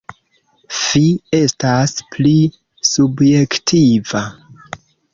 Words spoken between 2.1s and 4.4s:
pli subjektiva.